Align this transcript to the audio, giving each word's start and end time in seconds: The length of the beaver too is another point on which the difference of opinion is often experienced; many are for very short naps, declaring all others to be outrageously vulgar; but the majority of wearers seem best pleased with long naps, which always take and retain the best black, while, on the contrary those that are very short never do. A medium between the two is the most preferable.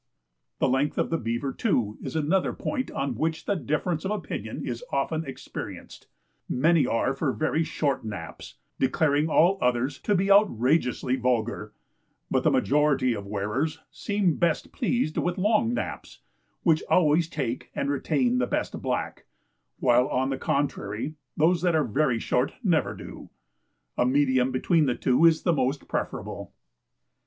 The 0.57 0.67
length 0.67 0.97
of 0.97 1.11
the 1.11 1.19
beaver 1.19 1.53
too 1.53 1.99
is 2.01 2.15
another 2.15 2.53
point 2.53 2.89
on 2.89 3.13
which 3.13 3.45
the 3.45 3.55
difference 3.55 4.03
of 4.03 4.09
opinion 4.09 4.65
is 4.65 4.83
often 4.91 5.23
experienced; 5.23 6.07
many 6.49 6.87
are 6.87 7.13
for 7.13 7.31
very 7.31 7.63
short 7.63 8.03
naps, 8.03 8.55
declaring 8.79 9.29
all 9.29 9.59
others 9.61 9.99
to 9.99 10.15
be 10.15 10.31
outrageously 10.31 11.17
vulgar; 11.17 11.73
but 12.31 12.41
the 12.41 12.49
majority 12.49 13.13
of 13.13 13.27
wearers 13.27 13.77
seem 13.91 14.37
best 14.37 14.71
pleased 14.71 15.19
with 15.19 15.37
long 15.37 15.71
naps, 15.71 16.21
which 16.63 16.81
always 16.89 17.29
take 17.29 17.69
and 17.75 17.91
retain 17.91 18.39
the 18.39 18.47
best 18.47 18.81
black, 18.81 19.27
while, 19.77 20.07
on 20.07 20.31
the 20.31 20.39
contrary 20.39 21.13
those 21.37 21.61
that 21.61 21.75
are 21.75 21.83
very 21.85 22.17
short 22.17 22.53
never 22.63 22.95
do. 22.95 23.29
A 23.99 24.07
medium 24.07 24.49
between 24.49 24.87
the 24.87 24.95
two 24.95 25.25
is 25.27 25.43
the 25.43 25.53
most 25.53 25.87
preferable. 25.87 26.53